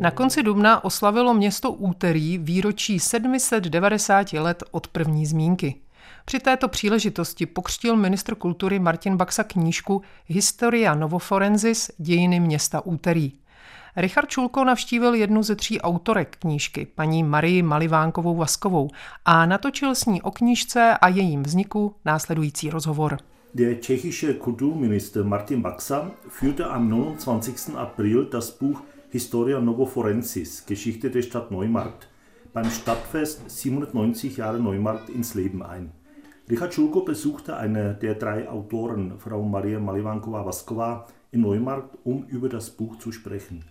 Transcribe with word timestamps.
Na 0.00 0.10
konci 0.10 0.42
dubna 0.42 0.84
oslavilo 0.84 1.34
město 1.34 1.72
Úterý 1.72 2.38
výročí 2.38 3.00
790 3.00 4.32
let 4.32 4.62
od 4.70 4.88
první 4.88 5.26
zmínky. 5.26 5.74
Při 6.24 6.38
této 6.38 6.68
příležitosti 6.68 7.46
pokřtil 7.46 7.96
ministr 7.96 8.34
kultury 8.34 8.78
Martin 8.78 9.16
Baxa 9.16 9.44
knížku 9.44 10.02
Historia 10.26 10.94
Novoforensis 10.94 11.90
dějiny 11.98 12.40
města 12.40 12.80
Úterý. 12.80 13.32
Richard 13.96 14.28
Čulko 14.28 14.64
navštívil 14.64 15.14
jednu 15.14 15.42
ze 15.42 15.56
tří 15.56 15.80
autorek 15.80 16.36
knížky, 16.40 16.86
paní 16.94 17.22
Marii 17.22 17.62
Malivánkovou 17.62 18.36
Vaskovou, 18.36 18.88
a 19.24 19.46
natočil 19.46 19.94
s 19.94 20.06
ní 20.06 20.22
o 20.22 20.30
knížce 20.30 20.96
a 21.00 21.08
jejím 21.08 21.42
vzniku 21.42 21.94
následující 22.04 22.70
rozhovor. 22.70 23.18
Der 23.54 23.76
tschechische 23.76 24.34
Kulturminister 24.34 25.24
Martin 25.24 25.60
Baxa 25.60 26.10
führte 26.28 26.64
am 26.64 26.88
29. 26.88 27.76
April 27.76 28.28
das 28.32 28.58
Buch 28.60 28.82
Historia 29.12 29.58
Novoforensis, 29.58 30.64
Geschichte 30.66 31.10
der 31.10 31.22
Stadt 31.22 31.50
Neumarkt, 31.50 32.08
beim 32.52 32.70
Stadtfest 32.70 33.50
790 33.50 34.36
Jahre 34.36 34.60
Neumarkt 34.60 35.08
ins 35.08 35.34
Leben 35.34 35.64
ein. 35.64 35.90
Richard 36.48 36.72
Schulko 36.72 37.00
besuchte 37.00 37.56
eine 37.56 37.94
der 37.94 38.14
drei 38.14 38.48
Autoren, 38.48 39.18
Frau 39.18 39.42
Maria 39.42 39.80
Malivankova-Vaskova, 39.80 41.08
in 41.32 41.40
Neumarkt, 41.40 41.98
um 42.04 42.24
über 42.26 42.48
das 42.48 42.70
Buch 42.70 42.98
zu 42.98 43.10
sprechen. 43.10 43.64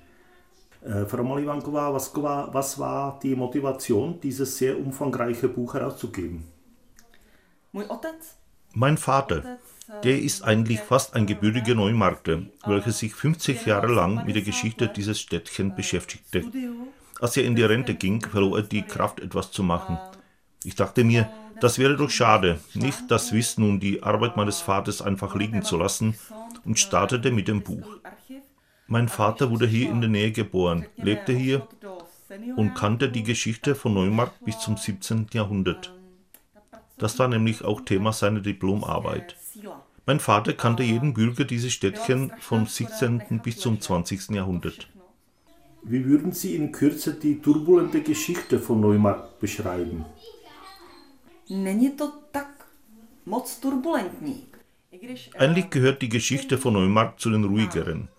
Äh, 0.81 1.05
Frau 1.05 1.23
Malivankova-Vaskova, 1.23 2.49
was 2.51 2.77
war 2.77 3.17
die 3.23 3.33
Motivation, 3.33 4.19
dieses 4.19 4.57
sehr 4.57 4.77
umfangreiche 4.77 5.47
Buch 5.47 5.73
herauszugeben? 5.73 6.43
Mein 8.73 8.97
Vater, 8.97 9.57
der 10.03 10.19
ist 10.19 10.43
eigentlich 10.43 10.79
fast 10.79 11.15
ein 11.15 11.25
gebürtiger 11.25 11.73
Neumarkter, 11.73 12.43
welcher 12.65 12.91
sich 12.91 13.15
50 13.15 13.65
Jahre 13.65 13.91
lang 13.91 14.25
mit 14.25 14.35
der 14.35 14.43
Geschichte 14.43 14.87
dieses 14.87 15.19
Städtchen 15.19 15.75
beschäftigte. 15.75 16.43
Als 17.19 17.35
er 17.35 17.45
in 17.45 17.55
die 17.55 17.63
Rente 17.63 17.95
ging, 17.95 18.21
verlor 18.21 18.59
er 18.59 18.63
die 18.63 18.83
Kraft, 18.83 19.19
etwas 19.19 19.51
zu 19.51 19.63
machen. 19.63 19.97
Ich 20.63 20.75
dachte 20.75 21.03
mir, 21.03 21.29
das 21.59 21.79
wäre 21.79 21.97
doch 21.97 22.09
schade, 22.09 22.59
nicht 22.73 23.09
das 23.09 23.33
Wissen 23.33 23.63
und 23.63 23.79
die 23.79 24.03
Arbeit 24.03 24.37
meines 24.37 24.61
Vaters 24.61 25.01
einfach 25.01 25.35
liegen 25.35 25.63
zu 25.63 25.77
lassen 25.77 26.15
und 26.63 26.79
startete 26.79 27.31
mit 27.31 27.47
dem 27.47 27.63
Buch. 27.63 27.97
Mein 28.87 29.09
Vater 29.09 29.49
wurde 29.49 29.67
hier 29.67 29.89
in 29.89 30.01
der 30.01 30.09
Nähe 30.09 30.31
geboren, 30.31 30.85
lebte 30.95 31.33
hier 31.33 31.67
und 32.55 32.75
kannte 32.75 33.09
die 33.09 33.23
Geschichte 33.23 33.75
von 33.75 33.93
Neumarkt 33.93 34.45
bis 34.45 34.59
zum 34.59 34.77
17. 34.77 35.27
Jahrhundert. 35.33 35.91
Das 36.99 37.17
war 37.17 37.27
nämlich 37.27 37.63
auch 37.63 37.81
Thema 37.81 38.13
seiner 38.13 38.41
Diplomarbeit. 38.41 39.35
Mein 40.05 40.19
Vater 40.19 40.53
kannte 40.53 40.83
jeden 40.83 41.13
Bürger 41.13 41.45
dieses 41.45 41.73
Städtchen 41.73 42.31
vom 42.39 42.65
16. 42.65 43.41
bis 43.43 43.57
zum 43.57 43.79
20. 43.79 44.31
Jahrhundert. 44.31 44.89
Wie 45.83 46.05
würden 46.05 46.31
Sie 46.33 46.55
in 46.55 46.71
Kürze 46.71 47.13
die 47.13 47.39
turbulente 47.41 48.01
Geschichte 48.01 48.59
von 48.59 48.81
Neumarkt 48.81 49.39
beschreiben? 49.39 50.05
Není 51.49 51.97
to 51.97 52.11
tak 52.31 52.67
moc 53.25 53.47
turbulentní. 53.61 54.45
Eigentlich 55.37 55.69
gehört 55.69 56.01
die 56.01 56.09
Geschichte 56.09 56.57
von 56.57 56.73
Neumarkt 56.73 57.19
zu 57.19 57.29
den 57.29 57.43
ruhigeren. 57.43 58.09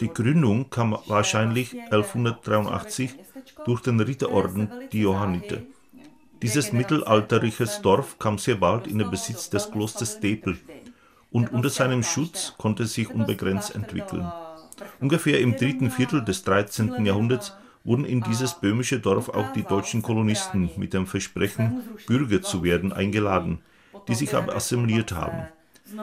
Die 0.00 0.08
Gründung 0.08 0.68
kam 0.70 0.98
wahrscheinlich 1.06 1.74
1183 1.74 3.14
durch 3.64 3.80
den 3.80 4.00
Ritterorden, 4.00 4.68
die 4.92 5.00
Johanniter. 5.00 5.58
Dieses 6.44 6.74
mittelalterliches 6.74 7.80
Dorf 7.80 8.18
kam 8.18 8.36
sehr 8.36 8.56
bald 8.56 8.86
in 8.86 8.98
den 8.98 9.10
Besitz 9.10 9.48
des 9.48 9.70
Klosters 9.70 10.16
Stepel 10.18 10.58
und 11.30 11.50
unter 11.54 11.70
seinem 11.70 12.02
Schutz 12.02 12.52
konnte 12.58 12.82
es 12.82 12.92
sich 12.92 13.08
unbegrenzt 13.08 13.74
entwickeln. 13.74 14.30
Ungefähr 15.00 15.40
im 15.40 15.56
dritten 15.56 15.90
Viertel 15.90 16.22
des 16.22 16.44
13. 16.44 17.06
Jahrhunderts 17.06 17.54
wurden 17.82 18.04
in 18.04 18.20
dieses 18.20 18.60
böhmische 18.60 19.00
Dorf 19.00 19.30
auch 19.30 19.54
die 19.54 19.62
deutschen 19.62 20.02
Kolonisten 20.02 20.68
mit 20.76 20.92
dem 20.92 21.06
Versprechen, 21.06 21.80
Bürger 22.06 22.42
zu 22.42 22.62
werden, 22.62 22.92
eingeladen, 22.92 23.62
die 24.08 24.14
sich 24.14 24.34
aber 24.34 24.54
assimiliert 24.54 25.12
haben. 25.12 25.48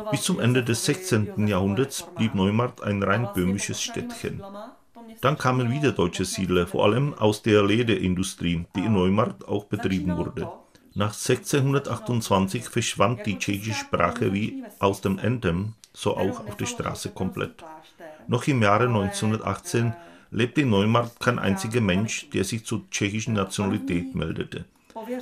Bis 0.09 0.23
zum 0.23 0.39
Ende 0.39 0.63
des 0.63 0.83
16. 0.85 1.47
Jahrhunderts 1.47 2.07
blieb 2.15 2.33
Neumarkt 2.33 2.81
ein 2.81 3.03
rein 3.03 3.27
böhmisches 3.35 3.79
Städtchen. 3.79 4.41
Dann 5.21 5.37
kamen 5.37 5.71
wieder 5.71 5.91
deutsche 5.91 6.25
Siedler, 6.25 6.65
vor 6.65 6.85
allem 6.85 7.13
aus 7.13 7.43
der 7.43 7.63
Lederindustrie, 7.63 8.65
die 8.75 8.79
in 8.79 8.93
Neumarkt 8.93 9.47
auch 9.47 9.65
betrieben 9.65 10.17
wurde. 10.17 10.49
Nach 10.95 11.13
1628 11.13 12.65
verschwand 12.65 13.25
die 13.25 13.37
tschechische 13.37 13.73
Sprache 13.73 14.33
wie 14.33 14.63
aus 14.79 14.99
dem 15.01 15.19
Endem, 15.19 15.73
so 15.93 16.17
auch 16.17 16.47
auf 16.47 16.57
der 16.57 16.65
Straße 16.65 17.11
komplett. 17.11 17.63
Noch 18.27 18.47
im 18.47 18.61
Jahre 18.61 18.87
1918 18.87 19.93
lebte 20.31 20.61
in 20.61 20.69
Neumarkt 20.69 21.19
kein 21.19 21.37
einziger 21.37 21.81
Mensch, 21.81 22.29
der 22.31 22.43
sich 22.43 22.65
zur 22.65 22.89
tschechischen 22.89 23.35
Nationalität 23.35 24.15
meldete. 24.15 24.65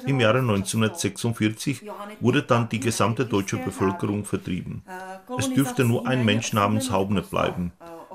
Im 0.06 0.20
Jahre 0.20 0.40
1946 0.40 1.84
wurde 2.20 2.44
dann 2.44 2.70
die 2.70 2.80
gesamte 2.80 3.26
deutsche 3.26 3.58
Bevölkerung 3.58 4.26
vertrieben. 4.26 4.82
Es 5.38 5.54
dürfte 5.54 5.84
nur 5.84 6.08
ein 6.08 6.26
Mensch 6.26 6.54
namens 6.54 6.90
Haubner 6.90 7.22
bleiben, 7.22 7.72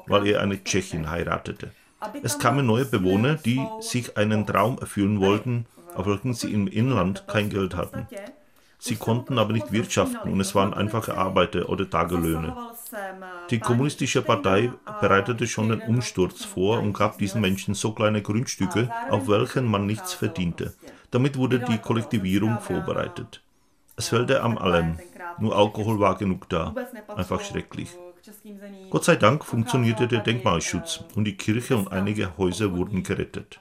weil 0.07 0.27
er 0.27 0.41
eine 0.41 0.63
Tschechin 0.63 1.11
heiratete. 1.11 1.73
Es 2.23 2.39
kamen 2.39 2.67
neue 2.67 2.85
Bewohner, 2.85 3.35
die 3.35 3.67
sich 3.81 4.17
einen 4.17 4.47
Traum 4.47 4.79
erfüllen 4.79 5.21
wollten, 5.21 5.67
auf 5.95 6.07
welchen 6.07 6.35
sie 6.35 6.53
im 6.53 6.67
Inland 6.67 7.27
kein 7.27 7.49
Geld 7.51 7.75
hatten. 7.77 8.07
Sie 8.79 8.97
konnten 8.97 9.39
aber 9.39 9.55
nicht 9.55 9.73
wirtschaften 9.73 10.31
und 10.31 10.41
es 10.41 10.55
waren 10.55 10.75
einfache 10.75 11.17
Arbeiter 11.17 11.71
oder 11.71 11.89
Tagelöhne. 11.89 12.55
Die 13.49 13.59
kommunistische 13.59 14.21
Partei 14.21 14.73
bereitete 15.01 15.47
schon 15.47 15.71
den 15.71 15.81
Umsturz 15.81 16.45
vor 16.45 16.81
und 16.81 16.93
gab 16.93 17.17
diesen 17.17 17.41
Menschen 17.41 17.75
so 17.75 17.93
kleine 17.93 18.21
Grundstücke, 18.21 18.91
auf 19.09 19.27
welchen 19.27 19.65
man 19.65 19.87
nichts 19.87 20.13
verdiente. 20.13 20.75
Damit 21.11 21.39
wurde 21.39 21.61
die 21.61 21.79
Kollektivierung 21.79 22.61
vorbereitet. 22.61 23.43
Es 23.97 24.09
fehlte 24.09 24.43
am 24.43 24.59
allem, 24.59 24.99
nur 25.39 25.57
Alkohol 25.57 25.99
war 26.01 26.17
genug 26.19 26.49
da. 26.51 26.75
Einfach 27.17 27.41
schrecklich. 27.41 27.89
Gott 28.91 29.05
sei 29.05 29.17
Dank 29.17 29.45
funktionierte 29.45 30.09
der 30.09 30.21
Denkmalschutz 30.21 31.05
und 31.15 31.25
die 31.25 31.37
Kirche 31.37 31.77
und 31.77 31.93
einige 31.93 32.37
Häuser 32.39 32.77
wurden 32.77 33.03
gerettet. 33.03 33.61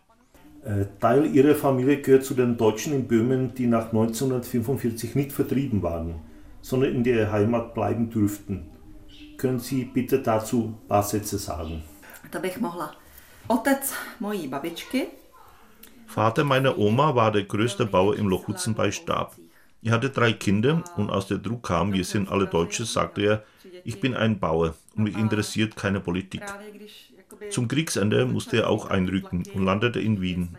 Äh, 0.63 0.85
Teil 0.99 1.25
ihrer 1.25 1.55
Familie 1.55 2.01
gehört 2.01 2.23
zu 2.23 2.33
den 2.33 2.55
Deutschen 2.55 2.93
in 2.93 3.07
Böhmen, 3.07 3.53
die 3.55 3.67
nach 3.67 3.87
1945 3.87 5.15
nicht 5.15 5.31
vertrieben 5.33 5.81
waren, 5.81 6.15
sondern 6.61 6.95
in 6.95 7.03
der 7.03 7.31
Heimat 7.31 7.73
bleiben 7.73 8.09
durften. 8.09 8.69
Können 9.37 9.59
Sie 9.59 9.83
bitte 9.83 10.19
dazu 10.19 10.75
ein 10.81 10.87
paar 10.87 11.03
Sätze 11.03 11.37
sagen? 11.37 11.83
To 12.31 12.39
bych 12.39 12.59
mohla. 12.59 12.95
Otec 13.47 13.93
mojí 14.19 14.47
babičky. 14.47 15.07
Vater 16.07 16.43
meiner 16.43 16.77
Oma 16.77 17.15
war 17.15 17.31
der 17.31 17.43
größte 17.43 17.85
Bauer 17.85 18.15
im 18.15 18.29
Lochutzen 18.29 18.75
bei 18.75 18.91
Stab. 18.91 19.35
Er 19.83 19.91
hatte 19.91 20.09
drei 20.09 20.31
Kinder 20.31 20.83
und 20.95 21.09
als 21.09 21.27
der 21.27 21.39
Druck 21.39 21.63
kam, 21.63 21.91
wir 21.93 22.05
sind 22.05 22.29
alle 22.31 22.47
Deutsche, 22.47 22.85
sagte 22.85 23.21
er, 23.21 23.43
ich 23.83 23.99
bin 23.99 24.15
ein 24.15 24.39
Bauer 24.39 24.75
und 24.95 25.03
mich 25.03 25.17
interessiert 25.17 25.75
keine 25.75 25.99
Politik. 25.99 26.43
Zum 27.49 27.67
Kriegsende 27.67 28.25
musste 28.25 28.57
er 28.57 28.69
auch 28.69 28.89
einrücken 28.89 29.43
und 29.53 29.65
landete 29.65 29.99
in 29.99 30.21
Wien, 30.21 30.57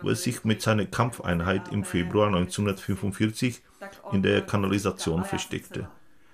wo 0.00 0.08
er 0.08 0.14
sich 0.14 0.44
mit 0.44 0.62
seiner 0.62 0.86
Kampfeinheit 0.86 1.70
im 1.70 1.84
Februar 1.84 2.28
1945 2.28 3.60
in 4.12 4.22
der 4.22 4.40
Kanalisation 4.42 5.24
versteckte. 5.24 5.88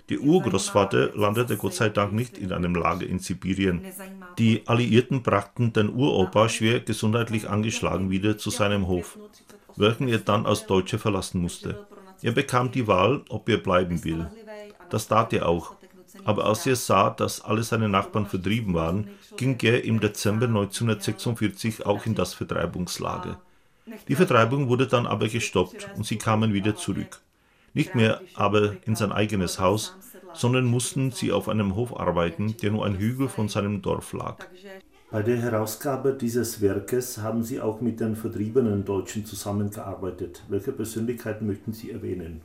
Der 0.09 0.21
Urgroßvater 0.21 1.17
landete 1.17 1.57
Gott 1.57 1.75
sei 1.75 1.91
Dank 1.91 2.13
nicht 2.13 2.39
in 2.39 2.53
einem 2.53 2.75
Lager 2.75 3.07
in 3.07 3.19
Sibirien. 3.19 3.83
Die 4.39 4.67
Alliierten 4.67 5.23
brachten 5.23 5.73
den 5.73 5.91
Uropa 5.91 6.49
schwer 6.49 6.81
gesundheitlich 6.81 7.49
angeschlagen 7.49 8.11
wieder 8.11 8.39
zu 8.39 8.51
seinem 8.51 8.87
Hof, 8.87 9.19
welchen 9.77 10.09
er 10.09 10.19
dann 10.19 10.47
als 10.47 10.67
Deutscher 10.67 10.99
verlassen 10.99 11.43
musste. 11.43 11.87
Er 12.23 12.33
bekam 12.33 12.71
die 12.71 12.87
Wahl, 12.87 13.23
ob 13.29 13.49
er 13.49 13.59
bleiben 13.59 14.05
will. 14.05 14.27
Das 14.91 15.09
tat 15.09 15.33
er 15.33 15.49
auch. 15.49 15.75
Aber 16.25 16.47
als 16.47 16.67
er 16.67 16.77
sah, 16.77 17.11
dass 17.11 17.41
alle 17.41 17.63
seine 17.63 17.89
Nachbarn 17.89 18.27
vertrieben 18.27 18.75
waren, 18.75 19.11
ging 19.37 19.59
er 19.63 19.85
im 19.85 20.01
Dezember 20.01 20.47
1946 20.47 21.87
auch 21.87 22.07
in 22.07 22.15
das 22.15 22.35
Vertreibungslager. 22.35 23.41
Die 24.09 24.17
Vertreibung 24.17 24.69
wurde 24.69 24.87
dann 24.87 25.07
aber 25.07 25.29
gestoppt 25.29 25.89
und 25.97 26.05
sie 26.05 26.19
kamen 26.19 26.53
wieder 26.53 26.77
zurück. 26.77 27.21
Nicht 27.75 27.95
mehr 27.95 28.21
aber 28.35 28.77
in 28.85 28.97
sein 28.97 29.13
eigenes 29.13 29.59
Haus, 29.59 29.97
sondern 30.33 30.65
mussten 30.65 31.11
sie 31.11 31.33
auf 31.33 31.49
einem 31.49 31.75
Hof 31.75 31.99
arbeiten, 31.99 32.57
der 32.57 32.71
nur 32.71 32.85
ein 32.85 32.99
Hügel 32.99 33.29
von 33.29 33.49
seinem 33.49 33.83
Dorf 33.83 34.13
lag. 34.13 34.47
Bei 35.11 35.23
der 35.23 35.39
Herausgabe 35.39 36.13
dieses 36.13 36.61
Werkes 36.61 37.17
haben 37.17 37.43
Sie 37.43 37.63
auch 37.63 37.81
mit 37.81 37.99
den 37.99 38.15
vertriebenen 38.15 38.85
Deutschen 38.85 39.25
zusammengearbeitet. 39.25 40.43
Welche 40.49 40.71
Persönlichkeiten 40.71 41.47
möchten 41.47 41.73
Sie 41.73 41.91
erwähnen? 41.91 42.43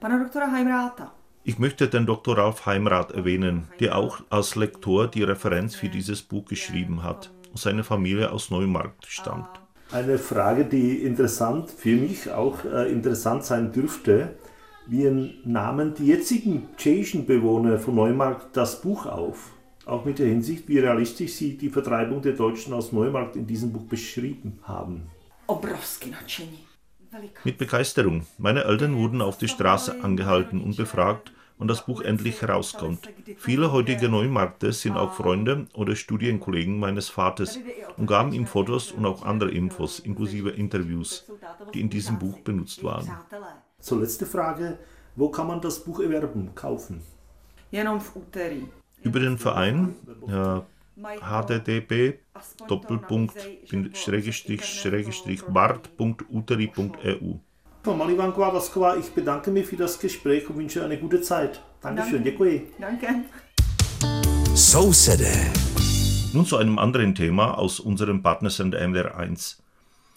Pana 0.00 0.18
doktora 0.18 0.50
Heimrata. 0.50 1.12
Ich 1.44 1.60
möchte 1.60 1.86
den 1.86 2.04
Dr. 2.04 2.36
Ralf 2.36 2.66
Heimrath 2.66 3.12
erwähnen, 3.12 3.68
der 3.78 3.96
auch 3.96 4.22
als 4.28 4.56
Lektor 4.56 5.06
die 5.06 5.22
Referenz 5.22 5.76
für 5.76 5.88
dieses 5.88 6.20
Buch 6.22 6.46
geschrieben 6.46 7.04
hat 7.04 7.30
und 7.50 7.60
seine 7.60 7.84
Familie 7.84 8.32
aus 8.32 8.50
Neumarkt 8.50 9.06
stammt. 9.06 9.60
Eine 9.92 10.18
Frage, 10.18 10.64
die 10.64 11.04
interessant 11.04 11.70
für 11.70 11.94
mich 11.94 12.32
auch 12.32 12.64
äh, 12.64 12.90
interessant 12.90 13.44
sein 13.44 13.70
dürfte. 13.70 14.34
Wie 14.88 15.38
nahmen 15.44 15.94
die 15.94 16.06
jetzigen 16.06 16.70
tschechischen 16.76 17.24
Bewohner 17.24 17.78
von 17.78 17.94
Neumarkt 17.94 18.56
das 18.56 18.82
Buch 18.82 19.06
auf? 19.06 19.52
Auch 19.88 20.04
mit 20.04 20.18
der 20.18 20.26
Hinsicht, 20.26 20.68
wie 20.68 20.78
realistisch 20.78 21.32
sie 21.32 21.56
die 21.56 21.70
Vertreibung 21.70 22.20
der 22.20 22.34
Deutschen 22.34 22.74
aus 22.74 22.92
Neumarkt 22.92 23.36
in 23.36 23.46
diesem 23.46 23.72
Buch 23.72 23.86
beschrieben 23.86 24.58
haben. 24.62 25.10
Mit 27.42 27.56
Begeisterung. 27.56 28.26
Meine 28.36 28.64
Eltern 28.64 28.96
wurden 28.96 29.22
auf 29.22 29.38
der 29.38 29.48
Straße 29.48 30.04
angehalten 30.04 30.60
und 30.60 30.76
befragt, 30.76 31.32
und 31.58 31.68
das 31.68 31.86
Buch 31.86 32.02
endlich 32.02 32.40
herauskommt. 32.42 33.08
Viele 33.36 33.72
heutige 33.72 34.08
Neumarkter 34.08 34.72
sind 34.72 34.96
auch 34.96 35.14
Freunde 35.14 35.66
oder 35.74 35.96
Studienkollegen 35.96 36.78
meines 36.78 37.08
Vaters 37.08 37.58
und 37.96 38.06
gaben 38.06 38.32
ihm 38.32 38.46
Fotos 38.46 38.92
und 38.92 39.06
auch 39.06 39.24
andere 39.24 39.50
Infos, 39.50 39.98
inklusive 39.98 40.50
Interviews, 40.50 41.24
die 41.74 41.80
in 41.80 41.90
diesem 41.90 42.18
Buch 42.18 42.38
benutzt 42.40 42.84
waren. 42.84 43.10
Zur 43.80 44.00
letzte 44.00 44.26
Frage, 44.26 44.78
wo 45.16 45.30
kann 45.30 45.48
man 45.48 45.60
das 45.60 45.82
Buch 45.82 46.00
erwerben, 46.00 46.54
kaufen? 46.54 47.00
Über 49.02 49.20
den 49.20 49.38
Verein 49.38 49.94
äh, 50.26 50.60
http 51.20 52.18
bart.uteri.eu 55.48 57.34
Frau 57.84 57.94
Malivanková 57.94 58.52
Vasková, 58.52 58.96
ich 58.96 59.10
bedanke 59.10 59.50
mich 59.50 59.66
für 59.66 59.76
das 59.76 59.98
Gespräch 59.98 60.50
und 60.50 60.56
wünsche 60.56 60.84
eine 60.84 60.98
gute 60.98 61.22
Zeit. 61.22 61.62
Dankeschön, 61.80 62.24
děkuji. 62.24 62.66
Danke. 62.78 63.06
So 64.54 64.92
said 64.92 65.20
Nun 66.34 66.44
zu 66.44 66.56
einem 66.56 66.78
anderen 66.78 67.14
Thema 67.14 67.56
aus 67.56 67.80
unserem 67.80 68.22
Partnersender 68.22 68.80
MDR1. 68.80 69.56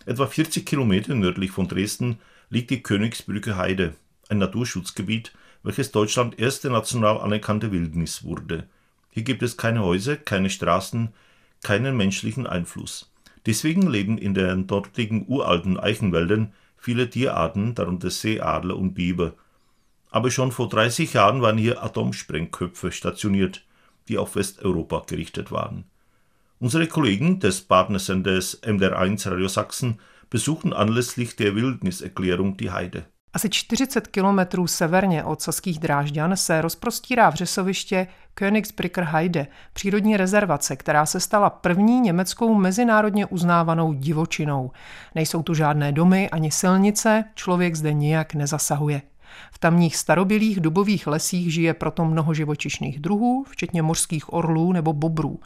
Etwa 0.06 0.26
40 0.26 0.66
Kilometer 0.66 1.16
nördlich 1.16 1.52
von 1.52 1.68
Dresden 1.68 2.18
liegt 2.50 2.72
die 2.72 2.84
Königsbrücke 2.84 3.56
Heide, 3.56 3.94
ein 4.28 4.40
Naturschutzgebiet, 4.40 5.32
welches 5.64 5.92
Deutschland 5.92 6.40
erste 6.40 6.70
national 6.70 7.20
anerkannte 7.20 7.72
Wildnis 7.72 8.24
wurde. 8.24 8.68
Hier 9.12 9.24
gibt 9.24 9.44
es 9.44 9.58
keine 9.58 9.84
Häuser, 9.84 10.16
keine 10.16 10.50
Straßen, 10.50 11.10
keinen 11.64 11.98
menschlichen 11.98 12.48
Einfluss. 12.48 13.12
Deswegen 13.46 13.88
leben 13.88 14.18
in 14.18 14.34
den 14.34 14.68
dortigen 14.68 15.26
uralten 15.28 15.80
Eichenwäldern 15.80 16.54
viele 16.78 17.10
Tierarten, 17.10 17.76
darunter 17.76 18.10
Seeadler 18.10 18.76
und 18.76 18.94
Biber. 18.94 19.34
Aber 20.10 20.32
schon 20.32 20.52
vor 20.52 20.70
30 20.70 21.14
Jahren 21.14 21.42
waren 21.42 21.58
hier 21.58 21.84
Atomsprengköpfe 21.84 22.92
stationiert, 22.92 23.64
die 24.08 24.18
auf 24.18 24.36
Westeuropa 24.36 25.04
gerichtet 25.08 25.52
waren. 25.52 25.86
Unsere 26.60 26.88
Kollegen 26.88 27.40
des 27.40 27.62
Partnersenders 27.62 28.62
MDR1 28.64 29.30
Radio 29.30 29.48
Sachsen 29.48 30.00
besuchen 30.30 30.74
anlässlich 30.74 31.36
der 31.36 31.56
Wildniserklärung 31.56 32.58
die 32.58 32.72
Heide. 32.72 33.06
Asi 33.34 33.50
40 33.50 34.08
kilometrů 34.08 34.68
severně 34.68 35.24
od 35.24 35.42
Saských 35.42 35.80
Drážďan 35.80 36.38
se 36.38 36.62
rozprostírá 36.62 37.30
vřesoviště 37.30 38.08
Königsbrücker 38.36 39.04
Heide, 39.04 39.48
přírodní 39.74 40.18
rezervace, 40.18 40.76
která 40.76 41.06
se 41.06 41.20
stala 41.20 41.50
první 41.50 42.00
německou 42.00 42.56
mezinárodně 42.56 43.26
uznávanou 43.26 43.94
divočinou. 43.94 44.72
Nejsou 45.16 45.44
tu 45.44 45.54
žádné 45.54 45.92
domy 45.92 46.30
ani 46.30 46.52
silnice, 46.52 47.24
člověk 47.36 47.76
zde 47.76 47.94
nijak 47.94 48.34
nezasahuje. 48.34 49.02
V 49.52 49.60
tamních 49.60 49.98
starobilých 49.98 50.60
dubových 50.60 51.08
lesích 51.08 51.54
žije 51.54 51.74
proto 51.74 52.06
mnoho 52.06 52.34
živočišných 52.34 53.00
druhů, 53.00 53.46
včetně 53.50 53.82
mořských 53.82 54.34
orlů 54.34 54.72
nebo 54.72 54.94
bobrů. 54.94 55.40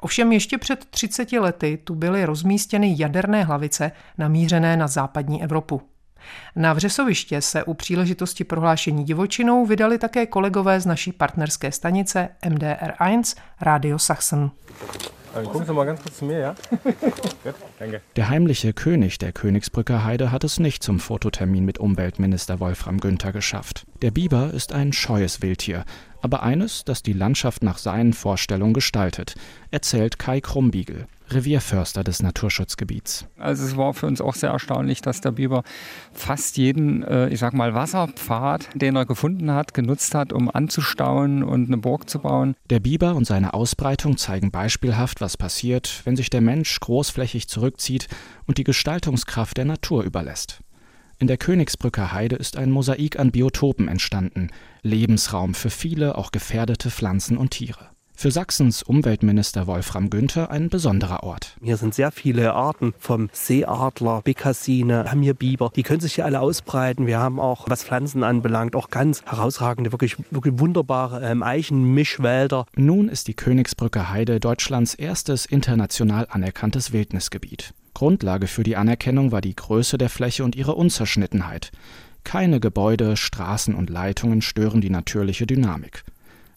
Ovšem 0.00 0.32
ještě 0.32 0.58
před 0.58 0.84
30 0.84 1.32
lety 1.32 1.78
tu 1.84 1.94
byly 1.94 2.24
rozmístěny 2.24 2.94
jaderné 2.98 3.44
hlavice 3.44 3.92
namířené 4.18 4.76
na 4.76 4.88
západní 4.88 5.42
Evropu. 5.42 5.91
Na 6.56 6.72
vřesoviště 6.72 7.40
se 7.40 7.64
u 7.64 7.74
příležitosti 7.74 8.44
prohlášení 8.44 9.04
divočinou 9.04 9.66
vydali 9.66 9.98
také 9.98 10.26
kolegové 10.26 10.80
z 10.80 10.86
naší 10.86 11.12
partnerské 11.12 11.72
stanice 11.72 12.28
MDR1 12.42 13.36
Radio 13.60 13.98
Sachsen. 13.98 14.50
Der 18.16 18.28
heimliche 18.28 18.72
König 18.74 19.18
der 19.18 19.32
Königsbrücker 19.32 20.04
Heide 20.04 20.30
hat 20.30 20.44
es 20.44 20.58
nicht 20.58 20.82
zum 20.82 21.00
Fototermin 21.00 21.64
mit 21.64 21.78
Umweltminister 21.78 22.60
Wolfram 22.60 23.00
Günther 23.00 23.32
geschafft. 23.32 23.86
Der 24.02 24.10
Biber 24.10 24.52
ist 24.52 24.74
ein 24.74 24.92
scheues 24.92 25.40
Wildtier, 25.40 25.84
aber 26.20 26.42
eines, 26.42 26.84
das 26.84 27.02
die 27.02 27.14
Landschaft 27.14 27.62
nach 27.62 27.78
seinen 27.78 28.12
Vorstellungen 28.12 28.74
gestaltet, 28.74 29.34
erzählt 29.70 30.18
Kai 30.18 30.42
Krumbiegel. 30.42 31.06
Revierförster 31.34 32.04
des 32.04 32.22
Naturschutzgebiets. 32.22 33.26
Also 33.38 33.64
es 33.64 33.76
war 33.76 33.94
für 33.94 34.06
uns 34.06 34.20
auch 34.20 34.34
sehr 34.34 34.50
erstaunlich, 34.50 35.02
dass 35.02 35.20
der 35.20 35.32
Biber 35.32 35.62
fast 36.12 36.56
jeden, 36.56 37.02
äh, 37.02 37.28
ich 37.28 37.38
sag 37.38 37.54
mal, 37.54 37.74
Wasserpfad, 37.74 38.68
den 38.74 38.96
er 38.96 39.06
gefunden 39.06 39.50
hat, 39.50 39.74
genutzt 39.74 40.14
hat, 40.14 40.32
um 40.32 40.50
anzustauen 40.50 41.42
und 41.42 41.66
eine 41.66 41.78
Burg 41.78 42.08
zu 42.08 42.18
bauen. 42.20 42.54
Der 42.70 42.80
Biber 42.80 43.14
und 43.14 43.26
seine 43.26 43.54
Ausbreitung 43.54 44.16
zeigen 44.16 44.50
beispielhaft, 44.50 45.20
was 45.20 45.36
passiert, 45.36 46.02
wenn 46.04 46.16
sich 46.16 46.30
der 46.30 46.40
Mensch 46.40 46.78
großflächig 46.80 47.48
zurückzieht 47.48 48.08
und 48.46 48.58
die 48.58 48.64
Gestaltungskraft 48.64 49.56
der 49.56 49.64
Natur 49.64 50.02
überlässt. 50.02 50.60
In 51.22 51.28
der 51.28 51.36
Königsbrücker 51.36 52.10
Heide 52.10 52.34
ist 52.34 52.56
ein 52.56 52.72
Mosaik 52.72 53.16
an 53.16 53.30
Biotopen 53.30 53.86
entstanden, 53.86 54.50
Lebensraum 54.82 55.54
für 55.54 55.70
viele, 55.70 56.18
auch 56.18 56.32
gefährdete 56.32 56.90
Pflanzen 56.90 57.36
und 57.36 57.52
Tiere. 57.52 57.91
Für 58.14 58.30
Sachsens 58.30 58.82
Umweltminister 58.82 59.66
Wolfram 59.66 60.08
Günther 60.08 60.50
ein 60.50 60.68
besonderer 60.68 61.24
Ort. 61.24 61.56
Hier 61.60 61.76
sind 61.76 61.92
sehr 61.92 62.12
viele 62.12 62.54
Arten 62.54 62.94
vom 62.98 63.30
Seeadler, 63.32 64.22
Bekassine, 64.22 65.10
haben 65.10 65.22
hier 65.22 65.34
Biber. 65.34 65.72
Die 65.74 65.82
können 65.82 66.00
sich 66.00 66.14
hier 66.14 66.24
alle 66.24 66.40
ausbreiten. 66.40 67.06
Wir 67.06 67.18
haben 67.18 67.40
auch, 67.40 67.68
was 67.68 67.82
Pflanzen 67.82 68.22
anbelangt, 68.22 68.76
auch 68.76 68.90
ganz 68.90 69.22
herausragende, 69.24 69.90
wirklich, 69.90 70.16
wirklich 70.30 70.58
wunderbare 70.60 71.20
ähm, 71.28 71.42
Eichenmischwälder. 71.42 72.66
Nun 72.76 73.08
ist 73.08 73.26
die 73.26 73.34
Königsbrücke 73.34 74.10
Heide 74.10 74.38
Deutschlands 74.38 74.94
erstes 74.94 75.46
international 75.46 76.28
anerkanntes 76.30 76.92
Wildnisgebiet. 76.92 77.74
Grundlage 77.94 78.46
für 78.46 78.62
die 78.62 78.76
Anerkennung 78.76 79.32
war 79.32 79.40
die 79.40 79.56
Größe 79.56 79.98
der 79.98 80.08
Fläche 80.08 80.44
und 80.44 80.54
ihre 80.54 80.74
Unzerschnittenheit. 80.76 81.72
Keine 82.24 82.60
Gebäude, 82.60 83.16
Straßen 83.16 83.74
und 83.74 83.90
Leitungen 83.90 84.42
stören 84.42 84.80
die 84.80 84.90
natürliche 84.90 85.46
Dynamik. 85.46 86.04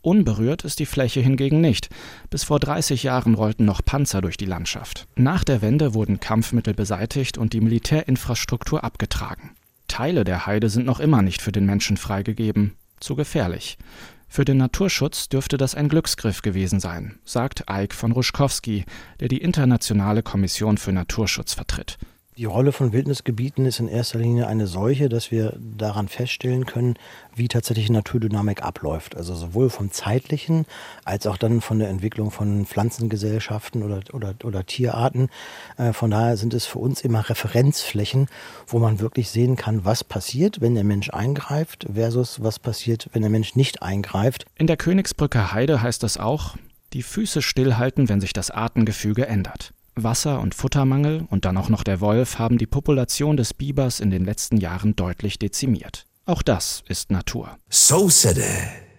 Unberührt 0.05 0.63
ist 0.63 0.77
die 0.77 0.85
Fläche 0.85 1.19
hingegen 1.19 1.61
nicht. 1.61 1.89
Bis 2.29 2.43
vor 2.43 2.59
30 2.59 3.01
Jahren 3.01 3.33
rollten 3.33 3.65
noch 3.65 3.83
Panzer 3.83 4.21
durch 4.21 4.37
die 4.37 4.45
Landschaft. 4.45 5.07
Nach 5.15 5.43
der 5.43 5.63
Wende 5.63 5.95
wurden 5.95 6.19
Kampfmittel 6.19 6.75
beseitigt 6.75 7.39
und 7.39 7.53
die 7.53 7.59
Militärinfrastruktur 7.59 8.83
abgetragen. 8.83 9.55
Teile 9.87 10.23
der 10.23 10.45
Heide 10.45 10.69
sind 10.69 10.85
noch 10.85 10.99
immer 10.99 11.23
nicht 11.23 11.41
für 11.41 11.51
den 11.51 11.65
Menschen 11.65 11.97
freigegeben. 11.97 12.75
Zu 12.99 13.15
gefährlich. 13.15 13.79
Für 14.27 14.45
den 14.45 14.57
Naturschutz 14.57 15.27
dürfte 15.27 15.57
das 15.57 15.73
ein 15.73 15.89
Glücksgriff 15.89 16.43
gewesen 16.43 16.79
sein, 16.79 17.17
sagt 17.25 17.67
Eik 17.67 17.91
von 17.91 18.11
Ruschkowski, 18.11 18.85
der 19.19 19.27
die 19.27 19.41
Internationale 19.41 20.21
Kommission 20.21 20.77
für 20.77 20.91
Naturschutz 20.91 21.55
vertritt. 21.55 21.97
Die 22.37 22.43
Rolle 22.43 22.73
von 22.73 22.91
Wildnisgebieten 22.91 23.65
ist 23.65 23.79
in 23.79 23.87
erster 23.87 24.19
Linie 24.19 24.47
eine 24.47 24.67
solche, 24.67 25.07
dass 25.07 25.31
wir 25.31 25.57
daran 25.57 26.09
feststellen 26.09 26.65
können, 26.65 26.95
wie 27.33 27.47
tatsächlich 27.47 27.89
Naturdynamik 27.89 28.61
abläuft. 28.61 29.15
Also 29.15 29.33
sowohl 29.35 29.69
vom 29.69 29.89
zeitlichen 29.89 30.65
als 31.05 31.27
auch 31.27 31.37
dann 31.37 31.61
von 31.61 31.79
der 31.79 31.87
Entwicklung 31.87 32.31
von 32.31 32.65
Pflanzengesellschaften 32.65 33.83
oder, 33.83 34.01
oder, 34.11 34.35
oder 34.43 34.65
Tierarten. 34.65 35.29
Äh, 35.77 35.93
von 35.93 36.11
daher 36.11 36.35
sind 36.35 36.53
es 36.53 36.65
für 36.65 36.79
uns 36.79 36.99
immer 36.99 37.29
Referenzflächen, 37.29 38.27
wo 38.67 38.79
man 38.79 38.99
wirklich 38.99 39.29
sehen 39.29 39.55
kann, 39.55 39.85
was 39.85 40.03
passiert, 40.03 40.59
wenn 40.59 40.75
der 40.75 40.83
Mensch 40.83 41.11
eingreift 41.11 41.87
versus 41.93 42.43
was 42.43 42.59
passiert, 42.59 43.07
wenn 43.13 43.21
der 43.21 43.31
Mensch 43.31 43.55
nicht 43.55 43.81
eingreift. 43.81 44.45
In 44.55 44.67
der 44.67 44.75
Königsbrücke 44.75 45.53
Heide 45.53 45.81
heißt 45.81 46.03
das 46.03 46.17
auch, 46.17 46.57
die 46.91 47.01
Füße 47.01 47.41
stillhalten, 47.41 48.09
wenn 48.09 48.19
sich 48.19 48.33
das 48.33 48.51
Artengefüge 48.51 49.25
ändert. 49.25 49.71
Wasser- 49.95 50.41
und 50.41 50.55
Futtermangel 50.55 51.25
und 51.29 51.45
dann 51.45 51.57
auch 51.57 51.69
noch 51.69 51.83
der 51.83 52.01
Wolf 52.01 52.37
haben 52.37 52.57
die 52.57 52.67
Population 52.67 53.37
des 53.37 53.53
Bibers 53.53 53.99
in 53.99 54.11
den 54.11 54.25
letzten 54.25 54.57
Jahren 54.57 54.95
deutlich 54.95 55.39
dezimiert. 55.39 56.05
Auch 56.25 56.41
das 56.41 56.83
ist 56.87 57.11
Natur. 57.11 57.57
So 57.69 58.09
said 58.09 58.43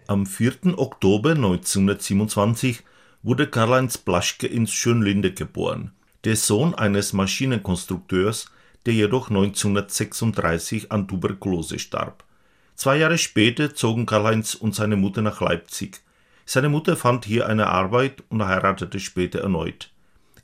Am 0.06 0.26
4. 0.26 0.78
Oktober 0.78 1.30
1927 1.30 2.82
wurde 3.22 3.48
Karl-Heinz 3.48 3.98
Blaschke 3.98 4.46
ins 4.46 4.72
Schönlinde 4.72 5.32
geboren, 5.32 5.92
der 6.24 6.36
Sohn 6.36 6.74
eines 6.74 7.12
Maschinenkonstrukteurs, 7.12 8.50
der 8.86 8.94
jedoch 8.94 9.28
1936 9.28 10.92
an 10.92 11.08
Tuberkulose 11.08 11.78
starb. 11.78 12.24
Zwei 12.76 12.98
Jahre 12.98 13.18
später 13.18 13.74
zogen 13.74 14.06
Karl-Heinz 14.06 14.54
und 14.54 14.74
seine 14.74 14.96
Mutter 14.96 15.22
nach 15.22 15.40
Leipzig. 15.40 16.02
Seine 16.44 16.68
Mutter 16.68 16.96
fand 16.96 17.24
hier 17.24 17.48
eine 17.48 17.66
Arbeit 17.66 18.22
und 18.28 18.46
heiratete 18.46 19.00
später 19.00 19.40
erneut. 19.40 19.90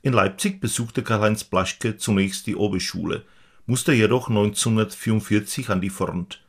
In 0.05 0.11
Leipzig 0.11 0.59
besuchte 0.59 1.01
Karl-Heinz 1.01 1.45
Blaschke 1.45 1.95
zunächst 1.95 2.45
die 2.45 2.57
Oberschule, 2.57 3.23
musste 3.65 3.93
jedoch 3.93 4.27
1944 4.27 5.69
an 5.69 5.79
die 5.79 5.89
Front. 5.89 6.43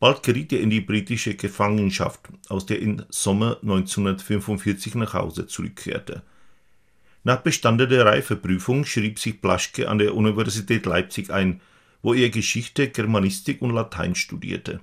Bald 0.00 0.24
geriet 0.24 0.52
er 0.52 0.60
in 0.60 0.70
die 0.70 0.80
britische 0.80 1.36
Gefangenschaft, 1.36 2.28
aus 2.48 2.66
der 2.66 2.80
im 2.80 3.04
Sommer 3.08 3.58
1945 3.62 4.96
nach 4.96 5.14
Hause 5.14 5.46
zurückkehrte. 5.46 6.22
Nach 7.22 7.36
bestandener 7.42 8.06
Reifeprüfung 8.06 8.84
schrieb 8.84 9.20
sich 9.20 9.40
Blaschke 9.40 9.88
an 9.88 9.98
der 9.98 10.16
Universität 10.16 10.84
Leipzig 10.84 11.30
ein, 11.30 11.60
wo 12.02 12.12
er 12.12 12.30
Geschichte, 12.30 12.88
Germanistik 12.88 13.62
und 13.62 13.72
Latein 13.72 14.16
studierte. 14.16 14.80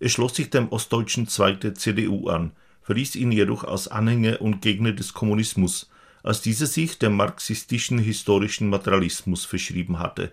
Er 0.00 0.08
schloss 0.08 0.34
sich 0.34 0.50
dem 0.50 0.70
ostdeutschen 0.70 1.28
Zweig 1.28 1.60
der 1.60 1.76
CDU 1.76 2.28
an, 2.30 2.50
verließ 2.82 3.14
ihn 3.14 3.30
jedoch 3.30 3.62
als 3.62 3.86
Anhänger 3.86 4.40
und 4.40 4.60
Gegner 4.60 4.90
des 4.90 5.14
Kommunismus, 5.14 5.89
als 6.22 6.42
dieser 6.42 6.66
sich 6.66 6.98
dem 6.98 7.16
marxistischen 7.16 7.98
historischen 7.98 8.68
Materialismus 8.68 9.44
verschrieben 9.44 9.98
hatte 9.98 10.32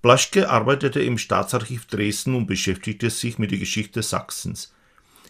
Blaschke 0.00 0.48
arbeitete 0.48 1.00
im 1.00 1.18
Staatsarchiv 1.18 1.86
Dresden 1.86 2.36
und 2.36 2.46
beschäftigte 2.46 3.10
sich 3.10 3.38
mit 3.38 3.50
der 3.50 3.58
Geschichte 3.58 4.02
Sachsens. 4.02 4.72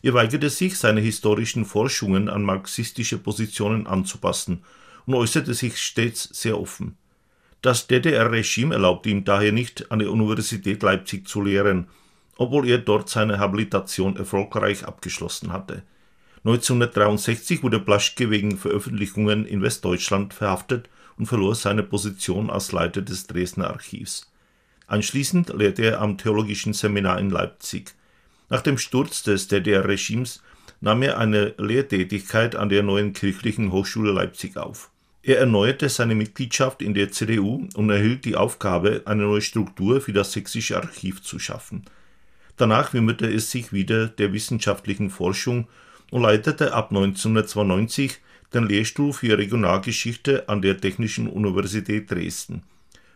Er 0.03 0.13
weigerte 0.13 0.51
sich, 0.51 0.77
seine 0.77 1.01
historischen 1.01 1.65
Forschungen 1.65 2.29
an 2.29 2.43
marxistische 2.43 3.17
Positionen 3.19 3.87
anzupassen 3.87 4.63
und 5.07 5.15
äußerte 5.15 5.55
sich 5.55 5.79
stets 5.79 6.29
sehr 6.33 6.61
offen. 6.61 6.99
Das 7.63 7.87
DDR-Regime 7.87 8.75
erlaubte 8.75 9.09
ihm 9.09 9.25
daher 9.25 9.53
nicht, 9.53 9.91
an 9.91 10.01
der 10.01 10.13
Universität 10.13 10.83
Leipzig 10.83 11.27
zu 11.27 11.41
lehren, 11.41 11.89
obwohl 12.37 12.69
er 12.69 12.79
dort 12.79 13.09
seine 13.09 13.39
Habilitation 13.39 14.17
erfolgreich 14.17 14.85
abgeschlossen 14.85 15.51
hatte. 15.51 15.83
1963 16.49 17.62
wurde 17.62 17.78
Blaschke 17.78 18.31
wegen 18.31 18.57
Veröffentlichungen 18.57 19.45
in 19.45 19.61
Westdeutschland 19.61 20.33
verhaftet 20.33 20.88
und 21.19 21.26
verlor 21.26 21.55
seine 21.55 21.83
Position 21.83 22.49
als 22.49 22.73
Leiter 22.73 23.02
des 23.02 23.26
Dresdner 23.26 23.69
Archivs. 23.69 24.33
Anschließend 24.87 25.52
lehrte 25.55 25.83
er 25.83 26.00
am 26.00 26.17
Theologischen 26.17 26.73
Seminar 26.73 27.19
in 27.19 27.28
Leipzig. 27.28 27.95
Nach 28.49 28.62
dem 28.62 28.78
Sturz 28.78 29.23
des 29.23 29.49
DDR-Regimes 29.49 30.43
nahm 30.81 31.02
er 31.02 31.19
eine 31.19 31.52
Lehrtätigkeit 31.59 32.57
an 32.57 32.71
der 32.71 32.83
neuen 32.83 33.12
Kirchlichen 33.12 33.71
Hochschule 33.71 34.12
Leipzig 34.12 34.57
auf. 34.57 34.90
Er 35.23 35.40
erneuerte 35.40 35.90
seine 35.90 36.14
Mitgliedschaft 36.14 36.81
in 36.81 36.95
der 36.95 37.12
CDU 37.12 37.69
und 37.75 37.90
erhielt 37.90 38.25
die 38.25 38.37
Aufgabe, 38.37 39.02
eine 39.05 39.25
neue 39.25 39.43
Struktur 39.43 40.00
für 40.00 40.14
das 40.14 40.33
sächsische 40.33 40.78
Archiv 40.78 41.21
zu 41.21 41.38
schaffen. 41.38 41.85
Danach 42.57 42.95
widmete 42.95 43.31
er 43.31 43.38
sich 43.38 43.75
wieder 43.75 44.07
der 44.07 44.33
wissenschaftlichen 44.33 45.11
Forschung 45.11 45.69
und 46.11 46.23
leitete 46.23 46.73
ab 46.73 46.91
1992 46.91 48.21
den 48.55 48.65
Lehrstuhl 48.65 49.12
für 49.12 49.37
Regionalgeschichte 49.37 50.49
an 50.49 50.62
der 50.62 50.81
Technischen 50.81 51.29
Universität 51.29 52.11
Dresden. 52.11 52.62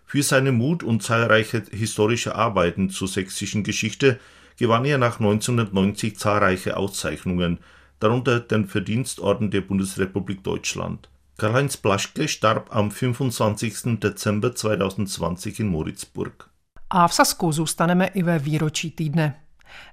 Für 0.05 0.23
seine 0.23 0.53
Mut 0.53 0.83
und 0.83 1.03
zahlreiche 1.03 1.63
historische 1.71 2.35
Arbeiten 2.35 2.91
zur 2.91 3.09
sächsischen 3.09 3.65
Geschichte 3.65 4.21
gewann 4.59 4.85
er 4.85 4.99
nach 4.99 5.21
1990 5.21 6.19
zahlreiche 6.19 6.77
Auszeichnungen, 6.77 7.59
darunter 7.99 8.41
den 8.41 8.67
Verdienstorden 8.67 9.51
der 9.51 9.63
Bundesrepublik 9.63 10.45
Deutschland. 10.45 11.09
Karl-Heinz 11.39 11.77
Blaschke 11.77 12.29
starb 12.29 12.75
am 12.75 12.91
25. 12.91 13.99
Dezember 14.01 14.55
2020 14.55 15.61
in 15.61 15.69
Moritzburg. 15.69 16.51
A 16.91 17.09
v 17.09 17.13
Sasku 17.15 17.53
zůstaneme 17.53 18.07
i 18.07 18.23
ve 18.23 18.39
výročí 18.39 18.91
týdne. 18.91 19.42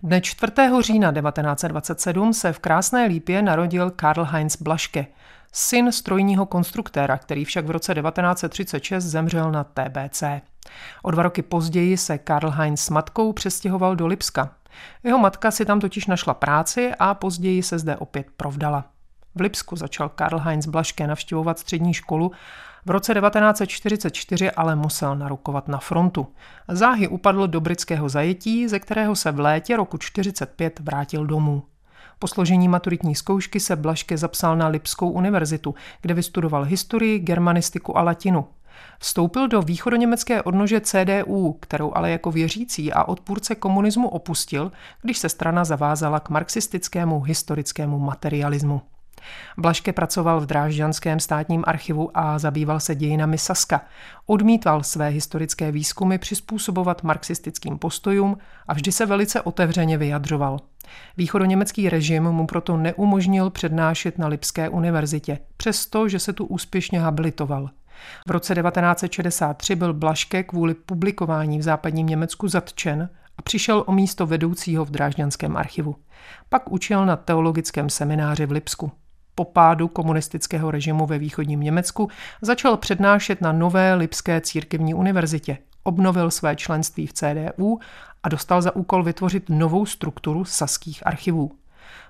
Dne 0.04 0.22
4. 0.22 0.52
října 0.82 1.12
1927 1.12 2.34
se 2.34 2.54
v 2.54 2.60
Krásné 2.60 3.06
Lípě 3.06 3.42
narodil 3.42 3.92
Karl 3.92 4.24
Heinz 4.24 4.62
Blaške– 4.62 5.08
syn 5.52 5.92
strojního 5.92 6.46
konstruktéra, 6.46 7.18
který 7.18 7.46
však 7.46 7.66
v 7.66 7.72
roce 7.72 7.94
1936 7.96 9.04
zemřel 9.04 9.52
na 9.52 9.64
TBC. 9.64 10.24
O 11.02 11.12
dva 11.12 11.24
roky 11.24 11.42
později 11.42 11.98
se 11.98 12.18
Karl 12.18 12.50
Heinz 12.50 12.82
s 12.82 12.90
matkou 12.90 13.34
přestěhoval 13.34 13.96
do 13.96 14.08
Lipska. 14.08 14.52
Jeho 15.04 15.20
matka 15.20 15.52
si 15.52 15.66
tam 15.66 15.80
totiž 15.80 16.06
našla 16.06 16.34
práci 16.34 16.92
a 17.00 17.14
později 17.14 17.64
se 17.64 17.80
zde 17.80 17.98
opět 17.98 18.28
provdala. 18.38 18.86
V 19.36 19.42
Lipsku 19.42 19.76
začal 19.76 20.10
Karl 20.10 20.40
Heinz 20.40 20.68
Blaške 20.68 21.08
navštěvovat 21.08 21.60
střední 21.60 21.94
školu, 21.94 22.32
v 22.86 22.90
roce 22.90 23.14
1944 23.14 24.52
ale 24.52 24.76
musel 24.76 25.16
narukovat 25.16 25.68
na 25.68 25.78
frontu. 25.78 26.28
Záhy 26.68 27.08
upadl 27.08 27.48
do 27.48 27.62
britského 27.62 28.10
zajetí, 28.10 28.68
ze 28.68 28.80
kterého 28.80 29.16
se 29.16 29.32
v 29.32 29.40
létě 29.40 29.78
roku 29.78 29.98
1945 29.98 30.80
vrátil 30.80 31.26
domů. 31.26 31.64
Po 32.20 32.28
složení 32.28 32.68
maturitní 32.68 33.16
zkoušky 33.16 33.60
se 33.60 33.76
Blaške 33.76 34.18
zapsal 34.18 34.58
na 34.58 34.68
Lipskou 34.68 35.10
univerzitu, 35.10 35.76
kde 36.02 36.14
vystudoval 36.14 36.64
historii, 36.64 37.20
germanistiku 37.20 37.98
a 37.98 38.02
latinu. 38.02 38.48
Vstoupil 39.00 39.48
do 39.48 39.62
východoněmecké 39.62 40.42
odnože 40.42 40.82
CDU, 40.82 41.54
kterou 41.60 41.92
ale 41.96 42.12
jako 42.12 42.32
věřící 42.32 42.94
a 42.94 43.04
odpůrce 43.04 43.56
komunismu 43.56 44.10
opustil, 44.10 44.72
když 45.02 45.18
se 45.18 45.30
strana 45.30 45.64
zavázala 45.64 46.20
k 46.20 46.30
marxistickému 46.30 47.22
historickému 47.22 48.00
materialismu. 48.00 48.82
Blaške 49.58 49.94
pracoval 49.94 50.40
v 50.42 50.46
Drážďanském 50.46 51.20
státním 51.20 51.64
archivu 51.68 52.12
a 52.14 52.40
zabýval 52.40 52.80
se 52.80 52.96
dějinami 52.96 53.38
Saska. 53.38 53.82
Odmítal 54.26 54.84
své 54.84 55.10
historické 55.10 55.72
výzkumy 55.72 56.18
přizpůsobovat 56.18 57.04
marxistickým 57.04 57.78
postojům 57.78 58.38
a 58.68 58.74
vždy 58.74 58.92
se 58.92 59.06
velice 59.06 59.42
otevřeně 59.42 59.98
vyjadřoval. 59.98 60.60
Východoněmecký 61.18 61.90
režim 61.90 62.24
mu 62.24 62.48
proto 62.48 62.78
neumožnil 62.78 63.50
přednášet 63.50 64.18
na 64.18 64.28
Lipské 64.28 64.70
univerzitě, 64.70 65.40
přesto, 65.58 66.10
že 66.10 66.20
se 66.20 66.34
tu 66.34 66.46
úspěšně 66.46 67.00
habilitoval. 67.00 67.70
V 68.28 68.32
roce 68.32 68.56
1963 68.56 69.76
byl 69.76 69.94
Blaške 69.94 70.44
kvůli 70.44 70.74
publikování 70.74 71.60
v 71.60 71.62
západním 71.62 72.08
Německu 72.08 72.48
zatčen 72.48 73.10
a 73.38 73.42
přišel 73.42 73.84
o 73.88 73.92
místo 73.92 74.26
vedoucího 74.26 74.86
v 74.86 74.92
Drážďanském 74.92 75.58
archivu. 75.58 75.96
Pak 76.50 76.72
učil 76.72 77.06
na 77.06 77.16
teologickém 77.16 77.90
semináři 77.90 78.46
v 78.46 78.52
Lipsku 78.52 78.92
po 79.40 79.46
pádu 79.46 79.88
komunistického 79.88 80.72
režimu 80.72 81.06
ve 81.06 81.18
východním 81.20 81.62
Německu 81.62 82.10
začal 82.42 82.78
přednášet 82.78 83.42
na 83.42 83.52
nové 83.52 83.94
Lipské 83.94 84.42
církevní 84.42 84.94
univerzitě. 84.94 85.58
Obnovil 85.84 86.32
své 86.32 86.56
členství 86.56 87.08
v 87.08 87.14
CDU 87.14 87.80
a 88.24 88.30
dostal 88.30 88.62
za 88.62 88.76
úkol 88.76 89.04
vytvořit 89.04 89.50
novou 89.50 89.86
strukturu 89.86 90.46
saských 90.46 91.08
archivů. 91.08 91.52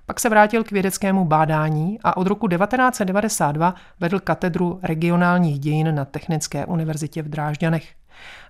Pak 0.06 0.20
se 0.20 0.30
vrátil 0.30 0.64
k 0.64 0.72
vědeckému 0.72 1.26
bádání 1.26 2.00
a 2.04 2.18
od 2.18 2.28
roku 2.28 2.48
1992 2.48 3.76
vedl 4.00 4.20
katedru 4.20 4.80
regionálních 4.84 5.60
dějin 5.60 5.96
na 5.96 6.06
Technické 6.06 6.66
univerzitě 6.66 7.22
v 7.22 7.30
Drážďanech. 7.30 7.99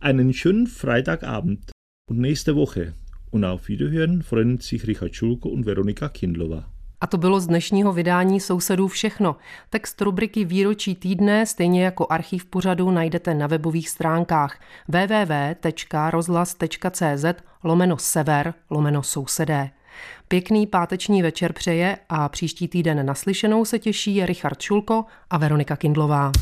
Einen 0.00 0.32
schönen 0.32 0.66
Freitagabend 0.66 1.70
und 2.10 2.18
nächste 2.18 2.56
Woche. 2.56 2.94
Und 3.30 3.44
auf 3.44 3.68
Wiederhören 3.68 4.22
freuen 4.22 4.58
sich 4.58 4.86
Richard 4.86 5.14
Schulko 5.14 5.50
und 5.50 5.66
Veronika 5.66 6.08
Kindlova. 6.08 6.64
A 7.00 7.06
to 7.06 7.18
bylo 7.18 7.40
z 7.40 7.46
dnešního 7.46 7.92
vydání 7.92 8.40
Sousedů 8.40 8.88
všechno. 8.88 9.36
Text 9.70 10.00
rubriky 10.00 10.44
Výročí 10.44 10.94
týdne, 10.94 11.46
stejně 11.46 11.84
jako 11.84 12.06
archiv 12.10 12.44
pořadu, 12.44 12.90
najdete 12.90 13.34
na 13.34 13.46
webových 13.46 13.88
stránkách 13.88 14.60
www.rozhlas.cz 14.88 17.24
lomeno 17.64 17.98
sever 17.98 18.54
lomeno 18.70 19.02
sousedé. 19.02 19.70
Pěkný 20.28 20.66
páteční 20.66 21.22
večer 21.22 21.52
přeje 21.52 21.98
a 22.08 22.28
příští 22.28 22.68
týden 22.68 23.06
naslyšenou 23.06 23.64
se 23.64 23.78
těší 23.78 24.26
Richard 24.26 24.60
Šulko 24.60 25.04
a 25.30 25.38
Veronika 25.38 25.76
Kindlová. 25.76 26.32